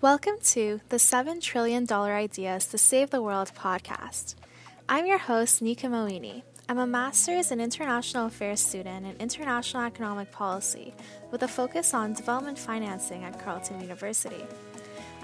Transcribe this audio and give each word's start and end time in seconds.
Welcome 0.00 0.34
to 0.44 0.80
the 0.90 0.98
$7 0.98 1.42
trillion 1.42 1.90
Ideas 1.90 2.66
to 2.66 2.78
Save 2.78 3.10
the 3.10 3.20
World 3.20 3.50
podcast. 3.56 4.36
I'm 4.88 5.06
your 5.06 5.18
host, 5.18 5.60
Nika 5.60 5.88
Moini. 5.88 6.44
I'm 6.68 6.78
a 6.78 6.86
master's 6.86 7.50
in 7.50 7.60
international 7.60 8.26
affairs 8.26 8.60
student 8.60 9.06
in 9.06 9.16
international 9.16 9.82
economic 9.82 10.30
policy 10.30 10.94
with 11.32 11.42
a 11.42 11.48
focus 11.48 11.94
on 11.94 12.12
development 12.12 12.60
financing 12.60 13.24
at 13.24 13.42
Carleton 13.42 13.80
University. 13.80 14.46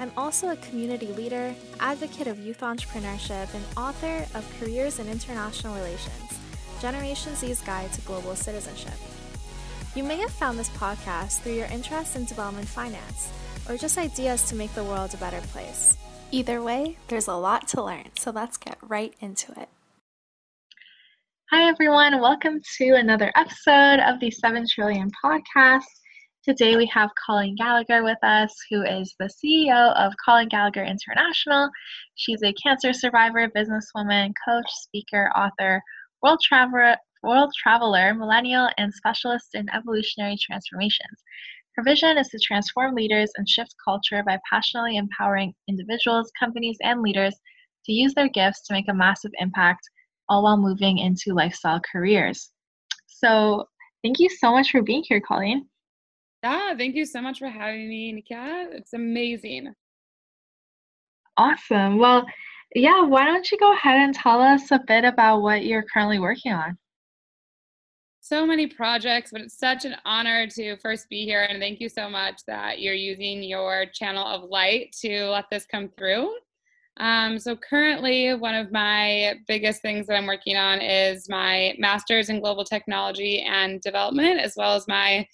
I'm 0.01 0.11
also 0.17 0.49
a 0.49 0.57
community 0.57 1.13
leader, 1.13 1.55
advocate 1.79 2.27
of 2.27 2.41
youth 2.41 2.63
entrepreneurship, 2.63 3.55
and 3.55 3.65
author 3.77 4.27
of 4.37 4.59
Careers 4.59 4.99
in 4.99 5.09
International 5.09 5.77
Relations 5.77 6.41
Generation 6.81 7.37
Z's 7.37 7.61
Guide 7.61 7.93
to 7.93 8.01
Global 8.01 8.35
Citizenship. 8.35 8.99
You 9.95 10.03
may 10.03 10.17
have 10.17 10.33
found 10.33 10.59
this 10.59 10.71
podcast 10.71 11.43
through 11.43 11.55
your 11.55 11.67
interest 11.67 12.17
in 12.17 12.25
development 12.25 12.67
finance 12.67 13.31
or 13.69 13.77
just 13.77 13.99
ideas 13.99 14.43
to 14.43 14.55
make 14.55 14.75
the 14.75 14.85
world 14.85 15.15
a 15.15 15.19
better 15.19 15.41
place. 15.53 15.97
Either 16.31 16.63
way, 16.63 16.97
there's 17.09 17.29
a 17.29 17.35
lot 17.35 17.69
to 17.69 17.83
learn, 17.83 18.05
so 18.17 18.31
let's 18.31 18.57
get 18.57 18.77
right 18.83 19.15
into 19.21 19.53
it. 19.53 19.69
Hi, 21.51 21.69
everyone. 21.69 22.21
Welcome 22.21 22.61
to 22.79 22.95
another 22.95 23.31
episode 23.37 24.01
of 24.01 24.19
the 24.21 24.31
7 24.31 24.67
Trillion 24.75 25.11
podcast. 25.25 25.85
Today 26.43 26.77
we 26.77 26.85
have 26.87 27.11
Colleen 27.25 27.55
Gallagher 27.57 28.03
with 28.03 28.19
us, 28.23 28.55
who 28.71 28.83
is 28.83 29.15
the 29.19 29.31
CEO 29.31 29.95
of 29.97 30.13
Colleen 30.25 30.49
Gallagher 30.49 30.83
International. 30.83 31.71
She's 32.17 32.43
a 32.43 32.53
cancer 32.55 32.93
survivor, 32.93 33.49
businesswoman, 33.57 34.33
coach, 34.47 34.67
speaker, 34.69 35.31
author, 35.37 35.81
world 36.23 36.41
traveler, 36.43 36.97
world 37.23 37.53
traveler, 37.63 38.13
millennial, 38.15 38.69
and 38.77 38.93
specialist 38.93 39.55
in 39.55 39.71
evolutionary 39.71 40.37
transformations. 40.39 41.23
Her 41.77 41.83
vision 41.83 42.19
is 42.19 42.29
to 42.29 42.39
transform 42.39 42.95
leaders 42.95 43.31
and 43.37 43.49
shift 43.49 43.75
culture 43.85 44.23
by 44.25 44.39
passionately 44.49 44.97
empowering 44.97 45.55
individuals, 45.69 46.31
companies, 46.39 46.77
and 46.83 47.03
leaders 47.03 47.35
to 47.85 47.93
use 47.93 48.15
their 48.15 48.29
gifts 48.29 48.63
to 48.67 48.75
make 48.75 48.89
a 48.89 48.95
massive 48.95 49.33
impact, 49.41 49.81
all 50.29 50.45
while 50.45 50.57
moving 50.57 50.99
into 50.99 51.35
lifestyle 51.35 51.81
careers. 51.81 52.53
So, 53.07 53.67
thank 54.05 54.21
you 54.21 54.29
so 54.29 54.53
much 54.53 54.71
for 54.71 54.83
being 54.83 55.05
here, 55.07 55.21
Colleen. 55.21 55.69
Yeah, 56.45 56.75
thank 56.77 56.95
you 56.95 57.07
so 57.07 57.21
much 57.21 57.39
for 57.39 57.49
having 57.49 57.89
me, 57.89 58.13
Nika. 58.13 58.69
It's 58.73 58.93
amazing. 58.93 59.75
Awesome. 61.37 61.99
Well, 61.99 62.25
yeah, 62.75 63.03
why 63.03 63.25
don't 63.25 63.51
you 63.51 63.59
go 63.59 63.73
ahead 63.73 64.01
and 64.01 64.15
tell 64.15 64.41
us 64.41 64.71
a 64.71 64.81
bit 64.87 65.05
about 65.05 65.43
what 65.43 65.65
you're 65.65 65.85
currently 65.93 66.19
working 66.19 66.53
on? 66.53 66.79
So 68.25 68.47
many 68.47 68.67
projects, 68.67 69.33
but 69.33 69.43
it's 69.43 69.59
such 69.59 69.85
an 69.85 69.97
honor 70.07 70.47
to 70.47 70.79
first 70.79 71.11
be 71.11 71.27
here. 71.27 71.43
And 71.43 71.61
thank 71.61 71.79
you 71.79 71.91
so 71.91 72.09
much 72.09 72.41
that 72.47 72.81
you're 72.81 72.95
using 72.95 73.43
your 73.43 73.85
channel 73.93 74.27
of 74.27 74.49
light 74.49 74.97
to 75.03 75.27
let 75.29 75.45
this 75.51 75.67
come 75.67 75.91
through. 75.99 76.35
Um, 76.97 77.39
so, 77.39 77.55
currently, 77.55 78.33
one 78.33 78.55
of 78.55 78.73
my 78.73 79.35
biggest 79.47 79.83
things 79.83 80.07
that 80.07 80.15
I'm 80.15 80.27
working 80.27 80.57
on 80.57 80.81
is 80.81 81.29
my 81.29 81.75
master's 81.79 82.31
in 82.31 82.41
global 82.41 82.65
technology 82.65 83.43
and 83.43 83.83
development, 83.83 84.41
as 84.41 84.55
well 84.57 84.75
as 84.75 84.89
my 84.89 85.27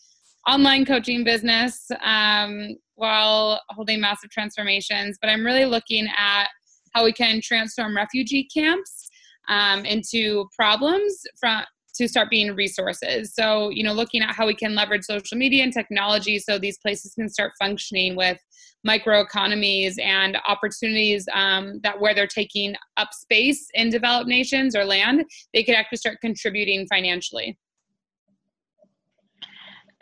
online 0.48 0.84
coaching 0.84 1.22
business 1.22 1.86
um, 2.02 2.76
while 2.96 3.60
holding 3.68 4.00
massive 4.00 4.30
transformations. 4.30 5.16
But 5.20 5.30
I'm 5.30 5.46
really 5.46 5.66
looking 5.66 6.08
at 6.18 6.48
how 6.92 7.04
we 7.04 7.12
can 7.12 7.40
transform 7.40 7.94
refugee 7.94 8.48
camps 8.52 9.08
um, 9.48 9.84
into 9.84 10.48
problems 10.56 11.22
from 11.38 11.62
to 12.00 12.08
start 12.08 12.30
being 12.30 12.54
resources. 12.54 13.34
So, 13.34 13.70
you 13.70 13.84
know, 13.84 13.92
looking 13.92 14.22
at 14.22 14.34
how 14.34 14.46
we 14.46 14.54
can 14.54 14.74
leverage 14.74 15.04
social 15.04 15.38
media 15.38 15.62
and 15.62 15.72
technology 15.72 16.38
so 16.38 16.58
these 16.58 16.78
places 16.78 17.14
can 17.14 17.28
start 17.28 17.52
functioning 17.58 18.16
with 18.16 18.38
microeconomies 18.86 20.00
and 20.02 20.38
opportunities 20.48 21.26
um, 21.34 21.80
that 21.82 22.00
where 22.00 22.14
they're 22.14 22.26
taking 22.26 22.74
up 22.96 23.12
space 23.12 23.68
in 23.74 23.90
developed 23.90 24.28
nations 24.28 24.74
or 24.74 24.84
land, 24.84 25.24
they 25.54 25.62
could 25.62 25.74
actually 25.74 25.98
start 25.98 26.18
contributing 26.20 26.86
financially. 26.88 27.58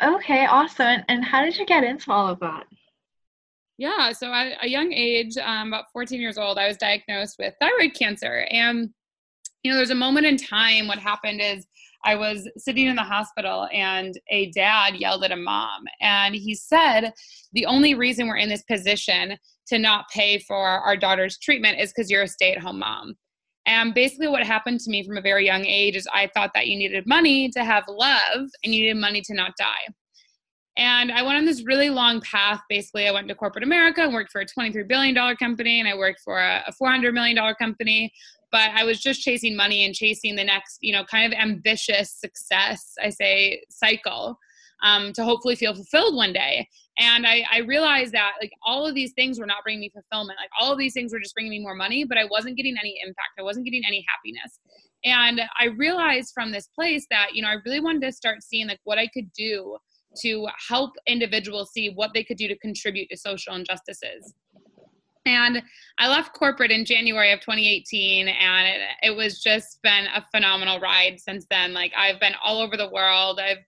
Okay, 0.03 0.47
awesome. 0.47 1.03
And 1.09 1.25
how 1.25 1.43
did 1.43 1.57
you 1.57 1.67
get 1.67 1.83
into 1.83 2.13
all 2.13 2.29
of 2.29 2.39
that? 2.41 2.67
Yeah, 3.79 4.13
so 4.13 4.33
at 4.33 4.65
a 4.65 4.69
young 4.69 4.93
age, 4.93 5.37
um, 5.39 5.69
about 5.69 5.87
14 5.93 6.21
years 6.21 6.39
old, 6.39 6.59
I 6.59 6.67
was 6.67 6.77
diagnosed 6.77 7.37
with 7.39 7.55
thyroid 7.61 7.95
cancer. 7.95 8.47
And, 8.51 8.91
you 9.63 9.71
know, 9.71 9.77
there's 9.77 9.91
a 9.91 9.95
moment 9.95 10.27
in 10.27 10.37
time, 10.37 10.89
what 10.89 10.99
happened 10.99 11.41
is 11.41 11.67
I 12.09 12.15
was 12.15 12.49
sitting 12.57 12.87
in 12.87 12.97
the 12.97 13.03
hospital 13.03 13.69
and 13.71 14.19
a 14.31 14.51
dad 14.53 14.97
yelled 14.97 15.25
at 15.25 15.31
a 15.31 15.37
mom. 15.37 15.85
And 16.01 16.35
he 16.35 16.55
said, 16.55 17.13
The 17.53 17.67
only 17.67 17.93
reason 17.93 18.27
we're 18.27 18.39
in 18.39 18.49
this 18.49 18.63
position 18.63 19.37
to 19.67 19.79
not 19.79 20.07
pay 20.09 20.39
for 20.39 20.57
our 20.57 20.97
daughter's 20.97 21.37
treatment 21.37 21.79
is 21.79 21.93
because 21.93 22.11
you're 22.11 22.23
a 22.23 22.29
stay 22.29 22.53
at 22.53 22.63
home 22.63 22.79
mom. 22.79 23.15
And 23.67 23.93
basically, 23.93 24.29
what 24.29 24.43
happened 24.43 24.81
to 24.81 24.91
me 24.91 25.07
from 25.07 25.19
a 25.19 25.21
very 25.21 25.45
young 25.45 25.67
age 25.67 25.97
is 25.97 26.09
I 26.11 26.31
thought 26.35 26.53
that 26.55 26.69
you 26.69 26.79
needed 26.79 27.07
money 27.07 27.51
to 27.51 27.63
have 27.63 27.85
love 27.87 28.49
and 28.65 28.75
you 28.75 28.81
needed 28.81 28.97
money 28.97 29.21
to 29.27 29.35
not 29.35 29.53
die. 29.59 29.93
And 30.79 31.13
I 31.13 31.23
went 31.23 31.37
on 31.37 31.45
this 31.45 31.67
really 31.67 31.91
long 31.91 32.23
path. 32.23 32.63
Basically, 32.71 33.07
I 33.07 33.11
went 33.11 33.29
to 33.29 33.35
corporate 33.35 33.65
America 33.65 34.01
and 34.01 34.15
worked 34.15 34.33
for 34.33 34.41
a 34.41 34.47
$23 34.47 34.89
billion 34.89 35.15
company, 35.37 35.81
and 35.81 35.89
I 35.89 35.95
worked 35.95 36.21
for 36.25 36.39
a 36.39 36.73
$400 36.81 37.13
million 37.13 37.37
company 37.57 38.11
but 38.51 38.71
I 38.75 38.85
was 38.85 39.01
just 39.01 39.21
chasing 39.21 39.57
money 39.57 39.85
and 39.85 39.95
chasing 39.95 40.37
the 40.37 40.45
next, 40.45 40.79
you 40.81 40.93
know, 40.93 41.05
kind 41.05 41.33
of 41.33 41.39
ambitious 41.39 42.13
success, 42.13 42.95
I 43.03 43.11
say, 43.11 43.63
cycle 43.71 44.39
um, 44.83 45.13
to 45.15 45.25
hopefully 45.25 45.57
feel 45.57 45.75
fulfilled 45.75 46.15
one 46.15 46.33
day. 46.33 46.69
And 46.99 47.27
I, 47.27 47.45
I 47.53 47.59
realized 47.61 48.13
that 48.13 48.33
like 48.41 48.53
all 48.65 48.87
of 48.87 48.95
these 48.95 49.13
things 49.13 49.39
were 49.39 49.47
not 49.47 49.63
bringing 49.65 49.81
me 49.81 49.91
fulfillment. 49.91 50.39
Like 50.41 50.51
all 50.61 50.73
of 50.73 50.79
these 50.79 50.93
things 50.93 51.13
were 51.13 51.21
just 51.21 51.35
bringing 51.35 51.51
me 51.51 51.61
more 51.61 51.75
money, 51.75 52.05
but 52.05 52.19
I 52.19 52.25
wasn't 52.25 52.57
getting 52.57 52.77
any 52.81 52.99
impact. 53.03 53.31
I 53.39 53.43
wasn't 53.43 53.65
getting 53.65 53.83
any 53.87 54.05
happiness. 54.09 54.59
And 55.05 55.41
I 55.59 55.67
realized 55.77 56.33
from 56.35 56.51
this 56.51 56.69
place 56.75 57.07
that, 57.11 57.29
you 57.35 57.43
know, 57.43 57.49
I 57.49 57.57
really 57.65 57.81
wanted 57.81 58.03
to 58.03 58.13
start 58.13 58.43
seeing 58.43 58.67
like 58.69 58.81
what 58.85 58.99
I 58.99 59.07
could 59.09 59.33
do 59.33 59.77
to 60.23 60.49
help 60.69 60.93
individuals 61.07 61.71
see 61.73 61.91
what 61.95 62.11
they 62.15 62.25
could 62.25 62.37
do 62.37 62.49
to 62.49 62.59
contribute 62.59 63.09
to 63.11 63.17
social 63.17 63.55
injustices. 63.55 64.35
And 65.29 65.63
I 65.99 66.09
left 66.09 66.33
corporate 66.33 66.71
in 66.71 66.85
January 66.85 67.33
of 67.33 67.41
2018, 67.41 68.29
and 68.29 68.67
it, 68.67 68.81
it 69.03 69.17
was 69.17 69.43
just 69.43 69.81
been 69.83 70.07
a 70.15 70.25
phenomenal 70.33 70.81
ride 70.81 71.21
since 71.21 71.47
then. 71.51 71.75
Like 71.75 71.93
I've 71.97 72.19
been 72.19 72.35
all 72.43 72.61
over 72.61 72.77
the 72.77 72.89
world. 72.89 73.39
I've 73.39 73.59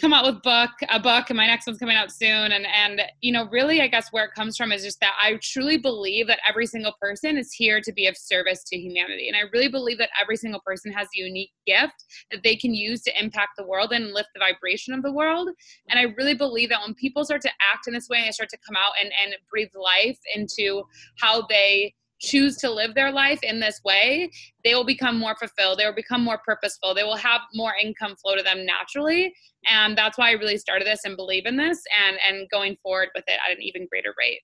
come 0.00 0.12
out 0.14 0.24
with 0.24 0.42
book 0.42 0.70
a 0.88 0.98
book 0.98 1.28
and 1.28 1.36
my 1.36 1.46
next 1.46 1.66
one's 1.66 1.78
coming 1.78 1.96
out 1.96 2.10
soon. 2.10 2.52
And 2.52 2.66
and 2.66 3.02
you 3.20 3.32
know 3.32 3.48
really 3.50 3.80
i 3.80 3.86
guess 3.86 4.08
where 4.10 4.24
it 4.24 4.32
comes 4.34 4.56
from 4.56 4.72
is 4.72 4.82
just 4.82 5.00
that 5.00 5.14
i 5.22 5.38
truly 5.42 5.76
believe 5.76 6.26
that 6.26 6.40
every 6.48 6.66
single 6.66 6.94
person 7.00 7.36
is 7.36 7.52
here 7.52 7.80
to 7.80 7.92
be 7.92 8.06
of 8.06 8.16
service 8.16 8.64
to 8.64 8.78
humanity. 8.78 9.28
And 9.28 9.36
i 9.36 9.42
really 9.52 9.68
believe 9.68 9.98
that 9.98 10.10
every 10.20 10.36
single 10.36 10.60
person 10.64 10.92
has 10.92 11.08
a 11.08 11.20
unique 11.20 11.52
gift 11.66 12.04
that 12.30 12.42
they 12.42 12.56
can 12.56 12.74
use 12.74 13.02
to 13.02 13.20
impact 13.20 13.52
the 13.58 13.66
world 13.66 13.92
and 13.92 14.12
lift 14.12 14.30
the 14.34 14.40
vibration 14.40 14.94
of 14.94 15.02
the 15.02 15.12
world. 15.12 15.50
And 15.88 15.98
i 15.98 16.14
really 16.16 16.34
believe 16.34 16.70
that 16.70 16.80
when 16.84 16.94
people 16.94 17.24
start 17.24 17.42
to 17.42 17.50
act 17.72 17.86
in 17.86 17.94
this 17.94 18.08
way 18.08 18.18
and 18.18 18.26
they 18.26 18.32
start 18.32 18.50
to 18.50 18.58
come 18.66 18.76
out 18.76 18.92
and 19.00 19.12
and 19.22 19.34
breathe 19.50 19.70
life 19.74 20.18
into 20.34 20.82
how 21.20 21.46
they 21.48 21.94
choose 22.20 22.56
to 22.58 22.70
live 22.70 22.94
their 22.94 23.10
life 23.10 23.40
in 23.42 23.60
this 23.60 23.80
way, 23.84 24.30
they 24.64 24.74
will 24.74 24.84
become 24.84 25.18
more 25.18 25.34
fulfilled. 25.36 25.78
They 25.78 25.86
will 25.86 25.94
become 25.94 26.22
more 26.22 26.38
purposeful. 26.38 26.94
They 26.94 27.02
will 27.02 27.16
have 27.16 27.40
more 27.54 27.72
income 27.82 28.14
flow 28.16 28.36
to 28.36 28.42
them 28.42 28.64
naturally. 28.64 29.32
And 29.66 29.96
that's 29.96 30.18
why 30.18 30.28
I 30.28 30.32
really 30.32 30.58
started 30.58 30.86
this 30.86 31.00
and 31.04 31.16
believe 31.16 31.46
in 31.46 31.56
this 31.56 31.82
and, 32.06 32.16
and 32.28 32.48
going 32.50 32.76
forward 32.82 33.08
with 33.14 33.24
it 33.26 33.38
at 33.44 33.56
an 33.56 33.62
even 33.62 33.86
greater 33.90 34.14
rate. 34.18 34.40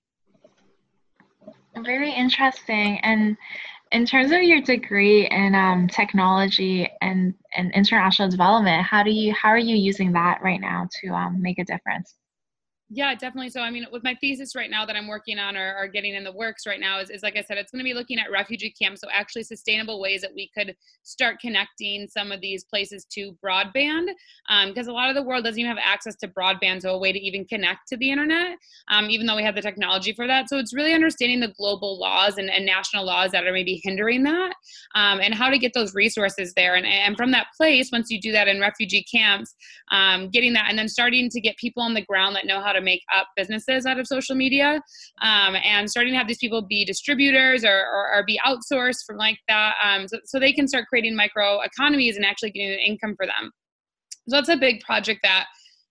Very 1.83 2.11
interesting. 2.11 2.99
And 3.03 3.37
in 3.91 4.05
terms 4.05 4.31
of 4.31 4.41
your 4.41 4.61
degree 4.61 5.27
in 5.29 5.55
um, 5.55 5.87
technology 5.87 6.89
and, 7.01 7.33
and 7.55 7.71
international 7.73 8.29
development, 8.29 8.83
how 8.83 9.03
do 9.03 9.11
you 9.11 9.33
how 9.33 9.49
are 9.49 9.57
you 9.57 9.75
using 9.75 10.11
that 10.13 10.39
right 10.43 10.59
now 10.59 10.89
to 11.01 11.09
um, 11.09 11.41
make 11.41 11.59
a 11.59 11.63
difference? 11.63 12.15
Yeah, 12.89 13.13
definitely. 13.15 13.49
So, 13.49 13.59
I 13.59 13.69
mean, 13.69 13.85
with 13.91 14.05
my 14.05 14.15
thesis 14.15 14.55
right 14.55 14.71
now 14.71 14.85
that 14.85 14.95
I'm 14.95 15.07
working 15.09 15.39
on 15.39 15.57
or, 15.57 15.75
or 15.77 15.89
getting 15.89 16.15
in 16.15 16.23
the 16.23 16.31
works 16.31 16.65
right 16.65 16.79
now 16.79 16.99
is, 16.99 17.09
is, 17.09 17.21
like 17.21 17.35
I 17.35 17.41
said, 17.41 17.57
it's 17.57 17.69
going 17.69 17.83
to 17.83 17.83
be 17.83 17.93
looking 17.93 18.17
at 18.17 18.31
refugee 18.31 18.73
camps. 18.81 19.01
So, 19.01 19.09
actually, 19.11 19.43
sustainable 19.43 19.99
ways 19.99 20.21
that 20.21 20.31
we 20.33 20.49
could 20.57 20.73
start 21.03 21.41
connecting 21.41 22.07
some 22.07 22.31
of 22.31 22.39
these 22.39 22.63
places 22.63 23.05
to 23.11 23.37
broadband. 23.45 24.07
Because 24.67 24.87
um, 24.87 24.93
a 24.93 24.95
lot 24.95 25.09
of 25.09 25.15
the 25.15 25.23
world 25.23 25.43
doesn't 25.43 25.59
even 25.59 25.69
have 25.69 25.83
access 25.83 26.15
to 26.17 26.29
broadband, 26.29 26.83
so 26.83 26.91
a 26.91 26.97
way 26.97 27.11
to 27.11 27.19
even 27.19 27.43
connect 27.43 27.89
to 27.89 27.97
the 27.97 28.09
internet, 28.09 28.57
um, 28.89 29.09
even 29.09 29.27
though 29.27 29.35
we 29.35 29.43
have 29.43 29.55
the 29.55 29.61
technology 29.61 30.13
for 30.13 30.25
that. 30.25 30.47
So, 30.47 30.57
it's 30.57 30.73
really 30.73 30.93
understanding 30.93 31.41
the 31.41 31.53
global 31.57 31.99
laws 31.99 32.37
and, 32.37 32.49
and 32.49 32.65
national 32.65 33.05
laws 33.05 33.31
that 33.31 33.45
are 33.45 33.51
maybe 33.51 33.81
hindering 33.83 34.23
that 34.23 34.53
um, 34.95 35.19
and 35.19 35.33
how 35.33 35.49
to 35.49 35.57
get 35.57 35.73
those 35.73 35.93
resources 35.93 36.53
there. 36.53 36.75
And, 36.75 36.85
and 36.85 37.17
from 37.17 37.31
that 37.31 37.47
place, 37.57 37.89
once 37.91 38.09
you 38.09 38.21
do 38.21 38.31
that 38.31 38.47
in 38.47 38.61
refugee 38.61 39.03
camps, 39.03 39.53
um, 39.91 40.29
getting 40.29 40.53
that 40.53 40.67
and 40.69 40.79
then 40.79 40.87
starting 40.87 41.29
to 41.29 41.41
get 41.41 41.57
people 41.57 41.83
on 41.83 41.93
the 41.93 42.05
ground 42.05 42.33
that 42.37 42.45
know 42.45 42.61
how 42.61 42.71
to 42.71 42.76
to 42.77 42.83
make 42.83 43.01
up 43.15 43.27
businesses 43.35 43.85
out 43.85 43.99
of 43.99 44.07
social 44.07 44.35
media 44.35 44.81
um, 45.21 45.55
and 45.63 45.89
starting 45.89 46.13
to 46.13 46.17
have 46.17 46.27
these 46.27 46.37
people 46.37 46.61
be 46.61 46.85
distributors 46.85 47.63
or, 47.63 47.85
or, 47.85 48.13
or 48.13 48.23
be 48.25 48.39
outsourced 48.45 49.05
from 49.05 49.17
like 49.17 49.37
that 49.47 49.75
um, 49.83 50.07
so, 50.07 50.17
so 50.25 50.39
they 50.39 50.53
can 50.53 50.67
start 50.67 50.85
creating 50.87 51.15
micro 51.15 51.59
economies 51.61 52.15
and 52.15 52.25
actually 52.25 52.51
getting 52.51 52.73
an 52.73 52.79
income 52.79 53.15
for 53.17 53.25
them. 53.25 53.51
So 54.29 54.37
that's 54.37 54.49
a 54.49 54.57
big 54.57 54.81
project 54.81 55.21
that 55.23 55.45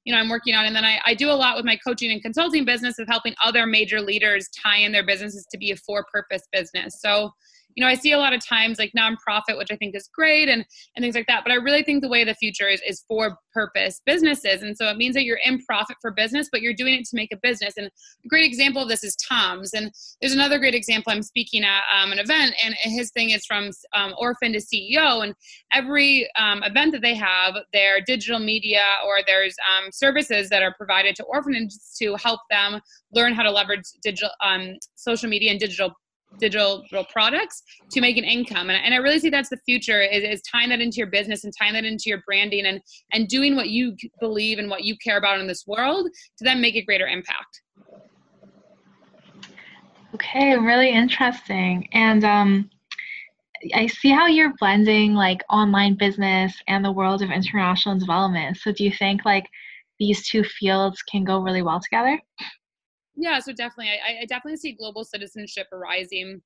you 0.05 0.15
know 0.15 0.21
i'm 0.21 0.29
working 0.29 0.55
on 0.55 0.67
and 0.67 0.77
then 0.77 0.85
I, 0.85 1.01
I 1.05 1.15
do 1.15 1.31
a 1.31 1.33
lot 1.33 1.57
with 1.57 1.65
my 1.65 1.77
coaching 1.77 2.13
and 2.13 2.23
consulting 2.23 2.65
business 2.65 2.99
of 2.99 3.09
helping 3.09 3.35
other 3.45 3.67
major 3.67 4.01
leaders 4.01 4.49
tie 4.63 4.79
in 4.79 4.93
their 4.93 5.05
businesses 5.05 5.47
to 5.51 5.59
be 5.59 5.73
a 5.73 5.77
for 5.77 6.05
purpose 6.13 6.43
business. 6.53 7.01
So 7.01 7.33
you 7.77 7.85
know, 7.85 7.91
I 7.91 7.95
see 7.95 8.13
a 8.13 8.19
lot 8.19 8.33
of 8.33 8.45
times 8.45 8.79
like 8.79 8.93
nonprofit, 8.97 9.59
which 9.59 9.71
I 9.71 9.77
think 9.77 9.95
is 9.95 10.09
great 10.13 10.49
and, 10.49 10.65
and 10.97 11.03
things 11.03 11.15
like 11.15 11.27
that. 11.27 11.45
But 11.45 11.53
I 11.53 11.57
really 11.57 11.83
think 11.83 12.03
the 12.03 12.09
way 12.09 12.23
of 12.23 12.27
the 12.27 12.35
future 12.35 12.69
is, 12.69 12.81
is 12.87 13.05
for 13.07 13.37
purpose 13.53 14.01
businesses. 14.07 14.63
And 14.63 14.77
so 14.77 14.89
it 14.89 14.97
means 14.97 15.15
that 15.15 15.25
you're 15.25 15.41
in 15.45 15.63
profit 15.63 15.99
for 16.01 16.11
business, 16.11 16.49
but 16.51 16.63
you're 16.63 16.75
doing 16.75 16.95
it 16.95 17.05
to 17.05 17.17
make 17.17 17.33
a 17.33 17.37
business. 17.43 17.75
And 17.77 17.87
a 17.87 18.29
great 18.29 18.45
example 18.45 18.83
of 18.83 18.89
this 18.89 19.05
is 19.05 19.15
Tom's. 19.17 19.75
And 19.75 19.93
there's 20.21 20.33
another 20.33 20.59
great 20.59 20.75
example. 20.75 21.13
I'm 21.13 21.23
speaking 21.23 21.65
at 21.65 21.83
um, 21.95 22.13
an 22.13 22.19
event, 22.19 22.55
and 22.65 22.75
his 22.81 23.11
thing 23.11 23.31
is 23.31 23.45
from 23.45 23.71
um, 23.95 24.15
orphan 24.19 24.53
to 24.55 24.59
CEO. 24.59 25.23
And 25.23 25.35
every 25.73 26.29
um, 26.39 26.63
event 26.63 26.93
that 26.93 27.03
they 27.03 27.15
have, 27.15 27.57
their 27.75 28.01
digital 28.01 28.39
media 28.39 28.83
or 29.07 29.19
there's 29.27 29.55
um, 29.77 29.91
services 29.93 30.49
that 30.49 30.63
are 30.63 30.75
provided 30.79 31.15
to 31.17 31.25
orphanages 31.25 31.95
to 31.99 32.17
help 32.17 32.41
them 32.51 32.81
learn 33.13 33.35
how 33.35 33.43
to 33.43 33.51
leverage 33.51 33.85
digital 34.03 34.31
um, 34.43 34.77
social 34.95 35.29
media 35.29 35.51
and 35.51 35.61
digital 35.61 35.93
digital 36.39 36.85
products 37.13 37.63
to 37.91 38.01
make 38.01 38.17
an 38.17 38.25
income 38.25 38.71
and, 38.71 38.85
and 38.85 38.95
i 38.95 38.97
really 38.97 39.19
see 39.19 39.31
that's 39.31 39.49
the 39.49 39.59
future 39.65 40.03
is, 40.03 40.23
is 40.23 40.43
tying 40.43 40.69
that 40.69 40.81
into 40.81 40.97
your 40.97 41.07
business 41.07 41.45
and 41.45 41.53
tying 41.59 41.73
that 41.73 41.85
into 41.85 42.05
your 42.07 42.23
branding 42.27 42.67
and 42.67 42.81
and 43.13 43.29
doing 43.29 43.57
what 43.57 43.71
you 43.71 43.95
believe 44.21 44.59
and 44.59 44.71
what 44.71 44.85
you 44.85 44.97
care 44.99 45.19
about 45.19 45.41
in 45.41 45.47
this 45.47 45.65
world 45.67 46.09
to 46.39 46.45
then 46.45 46.61
make 46.61 46.77
a 46.77 46.83
greater 46.83 47.07
impact 47.07 47.63
okay 50.15 50.57
really 50.57 50.91
interesting 50.91 51.89
and 51.93 52.25
um 52.25 52.71
I 53.75 53.87
see 53.87 54.11
how 54.11 54.27
you're 54.27 54.53
blending 54.59 55.15
like 55.15 55.43
online 55.51 55.95
business 55.95 56.55
and 56.69 56.85
the 56.85 56.93
world 56.93 57.23
of 57.23 57.31
international 57.31 57.99
development. 57.99 58.59
So 58.59 58.73
do 58.73 58.85
you 58.85 58.93
think 58.93 59.25
like 59.25 59.47
these 59.99 60.29
two 60.29 60.45
fields 60.45 61.03
can 61.03 61.25
go 61.25 61.41
really 61.41 61.63
well 61.63 61.81
together? 61.81 62.21
Yeah, 63.17 63.39
so 63.41 63.53
definitely, 63.53 63.93
I, 63.93 64.23
I 64.23 64.25
definitely 64.27 64.59
see 64.59 64.73
global 64.73 65.05
citizenship 65.05 65.69
arising, 65.73 66.43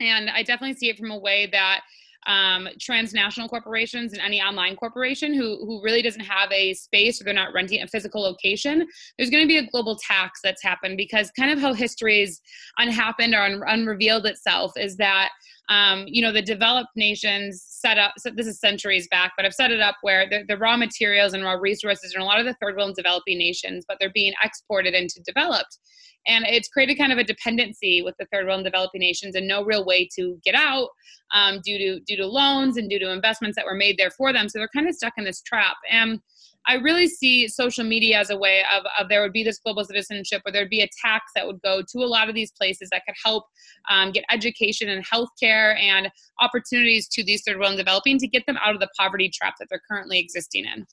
and 0.00 0.30
I 0.30 0.42
definitely 0.42 0.76
see 0.76 0.88
it 0.88 0.98
from 0.98 1.10
a 1.10 1.18
way 1.18 1.48
that 1.50 1.80
um, 2.26 2.68
transnational 2.80 3.48
corporations 3.48 4.12
and 4.12 4.20
any 4.20 4.40
online 4.40 4.76
corporation 4.76 5.32
who 5.32 5.64
who 5.64 5.82
really 5.82 6.02
doesn't 6.02 6.20
have 6.24 6.50
a 6.52 6.74
space 6.74 7.20
or 7.20 7.24
they're 7.24 7.32
not 7.34 7.52
renting 7.54 7.82
a 7.82 7.86
physical 7.86 8.22
location, 8.22 8.86
there's 9.16 9.30
going 9.30 9.42
to 9.42 9.48
be 9.48 9.58
a 9.58 9.66
global 9.70 9.96
tax 9.96 10.40
that's 10.42 10.62
happened 10.62 10.96
because 10.96 11.30
kind 11.38 11.50
of 11.50 11.58
how 11.58 11.72
history's 11.72 12.40
unhappened 12.78 13.34
or 13.34 13.42
un- 13.42 13.62
unrevealed 13.66 14.26
itself 14.26 14.72
is 14.76 14.96
that 14.96 15.30
um, 15.68 16.04
you 16.06 16.22
know 16.22 16.32
the 16.32 16.42
developed 16.42 16.90
nations 16.96 17.64
set 17.68 17.98
up 17.98 18.12
so 18.18 18.30
this 18.34 18.46
is 18.46 18.58
centuries 18.58 19.06
back 19.08 19.32
but 19.36 19.44
i've 19.44 19.54
set 19.54 19.70
it 19.70 19.80
up 19.80 19.96
where 20.02 20.28
the, 20.28 20.44
the, 20.48 20.56
raw 20.56 20.76
materials 20.76 21.34
and 21.34 21.44
raw 21.44 21.52
resources 21.52 22.14
are 22.14 22.18
in 22.18 22.22
a 22.22 22.26
lot 22.26 22.40
of 22.40 22.46
the 22.46 22.56
third 22.60 22.76
world 22.76 22.88
and 22.88 22.96
developing 22.96 23.38
nations 23.38 23.84
but 23.86 23.96
they're 24.00 24.12
being 24.12 24.32
exported 24.42 24.94
into 24.94 25.20
developed. 25.28 25.78
And 26.26 26.44
it's 26.46 26.68
created 26.68 26.98
kind 26.98 27.12
of 27.12 27.18
a 27.18 27.24
dependency 27.24 28.02
with 28.02 28.14
the 28.18 28.26
third 28.32 28.46
world 28.46 28.58
and 28.58 28.64
developing 28.64 29.00
nations 29.00 29.34
and 29.34 29.48
no 29.48 29.64
real 29.64 29.84
way 29.86 30.08
to 30.16 30.38
get 30.44 30.54
out 30.54 30.88
um, 31.34 31.60
due 31.64 31.78
to 31.78 32.00
due 32.00 32.16
to 32.16 32.26
loans 32.26 32.76
and 32.76 32.90
due 32.90 32.98
to 32.98 33.10
investments 33.10 33.56
that 33.56 33.64
were 33.64 33.74
made 33.74 33.96
there 33.96 34.10
for 34.10 34.32
them. 34.32 34.48
So 34.48 34.58
they're 34.58 34.68
kind 34.74 34.88
of 34.88 34.94
stuck 34.94 35.14
in 35.16 35.24
this 35.24 35.40
trap. 35.40 35.76
And 35.90 36.20
I 36.68 36.74
really 36.74 37.08
see 37.08 37.48
social 37.48 37.82
media 37.82 38.18
as 38.18 38.28
a 38.28 38.36
way 38.36 38.62
of, 38.76 38.84
of 38.98 39.08
there 39.08 39.22
would 39.22 39.32
be 39.32 39.42
this 39.42 39.58
global 39.58 39.84
citizenship 39.84 40.42
where 40.44 40.52
there'd 40.52 40.68
be 40.68 40.82
a 40.82 40.88
tax 41.02 41.32
that 41.34 41.46
would 41.46 41.62
go 41.62 41.80
to 41.80 41.98
a 42.00 42.06
lot 42.06 42.28
of 42.28 42.34
these 42.34 42.52
places 42.52 42.90
that 42.92 43.02
could 43.06 43.14
help 43.24 43.44
um, 43.90 44.12
get 44.12 44.24
education 44.30 44.90
and 44.90 45.04
healthcare 45.06 45.80
and 45.80 46.10
opportunities 46.40 47.08
to 47.08 47.24
these 47.24 47.42
third 47.42 47.56
world 47.56 47.70
and 47.70 47.78
developing 47.78 48.18
to 48.18 48.28
get 48.28 48.44
them 48.46 48.58
out 48.62 48.74
of 48.74 48.80
the 48.80 48.88
poverty 48.98 49.30
trap 49.32 49.54
that 49.58 49.68
they're 49.70 49.80
currently 49.90 50.18
existing 50.18 50.66
in. 50.66 50.86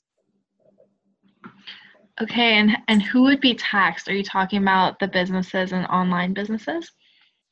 Okay, 2.22 2.54
and 2.54 2.78
and 2.88 3.02
who 3.02 3.22
would 3.24 3.42
be 3.42 3.54
taxed? 3.54 4.08
Are 4.08 4.14
you 4.14 4.24
talking 4.24 4.62
about 4.62 4.98
the 4.98 5.08
businesses 5.08 5.72
and 5.72 5.86
online 5.88 6.32
businesses? 6.32 6.90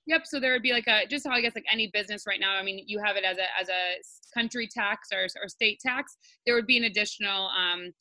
Yep. 0.06 0.22
So 0.24 0.40
there 0.40 0.52
would 0.52 0.62
be 0.62 0.72
like 0.72 0.86
a 0.86 1.06
just 1.06 1.26
how 1.26 1.32
I 1.32 1.42
guess 1.42 1.54
like 1.54 1.64
any 1.70 1.90
business 1.92 2.24
right 2.26 2.40
now. 2.40 2.56
I 2.56 2.62
mean, 2.62 2.84
you 2.86 2.98
have 3.04 3.16
it 3.16 3.24
as 3.24 3.36
a 3.36 3.60
as 3.60 3.68
a 3.68 4.38
country 4.38 4.66
tax 4.66 5.08
or, 5.12 5.26
or 5.42 5.48
state 5.48 5.80
tax. 5.80 6.16
There 6.46 6.54
would 6.54 6.66
be 6.66 6.78
an 6.78 6.84
additional 6.84 7.48
um, 7.48 7.92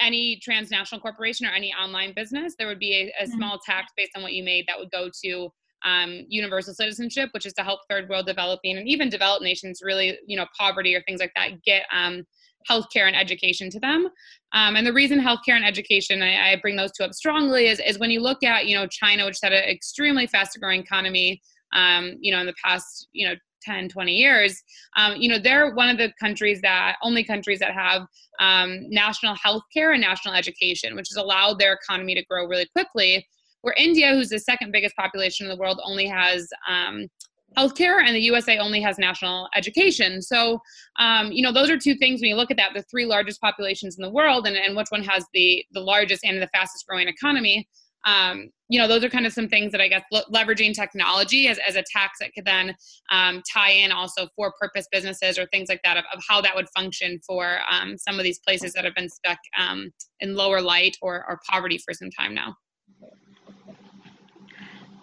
any 0.00 0.38
transnational 0.42 1.00
corporation 1.00 1.46
or 1.46 1.50
any 1.50 1.72
online 1.72 2.12
business, 2.14 2.54
there 2.58 2.66
would 2.66 2.78
be 2.78 2.94
a, 2.94 3.22
a 3.22 3.26
mm-hmm. 3.26 3.36
small 3.36 3.60
tax 3.64 3.92
based 3.96 4.12
on 4.16 4.22
what 4.22 4.32
you 4.32 4.42
made 4.42 4.64
that 4.66 4.78
would 4.78 4.90
go 4.90 5.08
to 5.24 5.50
um, 5.84 6.24
universal 6.28 6.74
citizenship, 6.74 7.30
which 7.32 7.46
is 7.46 7.52
to 7.54 7.62
help 7.62 7.80
third 7.88 8.08
world 8.08 8.26
developing 8.26 8.78
and 8.78 8.88
even 8.88 9.08
developed 9.08 9.44
nations 9.44 9.80
really, 9.82 10.18
you 10.26 10.36
know, 10.36 10.46
poverty 10.58 10.94
or 10.94 11.02
things 11.02 11.20
like 11.20 11.32
that 11.36 11.62
get 11.62 11.84
um, 11.92 12.24
healthcare 12.68 13.06
and 13.06 13.16
education 13.16 13.70
to 13.70 13.78
them. 13.78 14.08
Um, 14.52 14.76
and 14.76 14.86
the 14.86 14.92
reason 14.92 15.20
healthcare 15.20 15.56
and 15.56 15.64
education, 15.64 16.22
I, 16.22 16.52
I, 16.52 16.56
bring 16.62 16.76
those 16.76 16.92
two 16.92 17.04
up 17.04 17.12
strongly, 17.12 17.66
is, 17.66 17.80
is 17.80 17.98
when 17.98 18.10
you 18.10 18.20
look 18.20 18.42
at, 18.42 18.66
you 18.66 18.76
know, 18.76 18.86
China, 18.86 19.26
which 19.26 19.38
had 19.42 19.52
an 19.52 19.64
extremely 19.64 20.26
fast 20.26 20.58
growing 20.58 20.80
economy, 20.80 21.42
um, 21.74 22.16
you 22.20 22.32
know, 22.32 22.40
in 22.40 22.46
the 22.46 22.54
past, 22.64 23.08
you 23.12 23.28
know, 23.28 23.34
10, 23.64 23.88
20 23.88 24.12
years, 24.12 24.62
um, 24.96 25.16
you 25.16 25.28
know, 25.28 25.38
they're 25.38 25.74
one 25.74 25.88
of 25.88 25.98
the 25.98 26.12
countries 26.20 26.60
that, 26.62 26.96
only 27.02 27.24
countries 27.24 27.58
that 27.58 27.72
have 27.72 28.02
um, 28.40 28.88
national 28.90 29.34
health 29.36 29.62
care 29.72 29.92
and 29.92 30.00
national 30.00 30.34
education, 30.34 30.94
which 30.94 31.08
has 31.08 31.16
allowed 31.16 31.58
their 31.58 31.72
economy 31.72 32.14
to 32.14 32.24
grow 32.24 32.46
really 32.46 32.66
quickly. 32.72 33.26
Where 33.62 33.74
India, 33.78 34.10
who's 34.10 34.28
the 34.28 34.38
second 34.38 34.72
biggest 34.72 34.94
population 34.96 35.46
in 35.46 35.50
the 35.50 35.56
world, 35.56 35.80
only 35.84 36.06
has 36.06 36.48
um, 36.68 37.08
healthcare 37.56 38.02
and 38.04 38.14
the 38.14 38.20
USA 38.20 38.58
only 38.58 38.80
has 38.80 38.98
national 38.98 39.48
education. 39.54 40.20
So, 40.20 40.60
um, 40.98 41.32
you 41.32 41.42
know, 41.42 41.52
those 41.52 41.70
are 41.70 41.78
two 41.78 41.94
things 41.94 42.20
when 42.20 42.28
you 42.28 42.36
look 42.36 42.50
at 42.50 42.56
that, 42.56 42.72
the 42.74 42.82
three 42.90 43.06
largest 43.06 43.40
populations 43.40 43.96
in 43.96 44.02
the 44.02 44.10
world 44.10 44.46
and, 44.46 44.56
and 44.56 44.76
which 44.76 44.88
one 44.90 45.04
has 45.04 45.24
the, 45.32 45.64
the 45.72 45.80
largest 45.80 46.24
and 46.24 46.42
the 46.42 46.48
fastest 46.48 46.86
growing 46.86 47.08
economy 47.08 47.68
um, 48.04 48.50
you 48.68 48.80
know, 48.80 48.88
those 48.88 49.04
are 49.04 49.08
kind 49.08 49.26
of 49.26 49.32
some 49.32 49.48
things 49.48 49.72
that 49.72 49.80
I 49.80 49.88
guess 49.88 50.02
leveraging 50.12 50.74
technology 50.74 51.48
as, 51.48 51.58
as 51.66 51.76
a 51.76 51.84
tax 51.92 52.18
that 52.20 52.32
could 52.34 52.44
then 52.44 52.74
um, 53.10 53.42
tie 53.52 53.70
in 53.70 53.92
also 53.92 54.28
for 54.36 54.52
purpose 54.60 54.86
businesses 54.90 55.38
or 55.38 55.46
things 55.46 55.68
like 55.68 55.80
that 55.84 55.96
of, 55.96 56.04
of 56.14 56.22
how 56.28 56.40
that 56.40 56.54
would 56.54 56.66
function 56.76 57.20
for 57.26 57.58
um, 57.70 57.96
some 57.98 58.18
of 58.18 58.24
these 58.24 58.40
places 58.40 58.72
that 58.72 58.84
have 58.84 58.94
been 58.94 59.08
stuck 59.08 59.38
um, 59.58 59.90
in 60.20 60.34
lower 60.34 60.60
light 60.60 60.96
or, 61.02 61.24
or 61.28 61.38
poverty 61.48 61.78
for 61.78 61.92
some 61.92 62.10
time 62.10 62.34
now. 62.34 62.54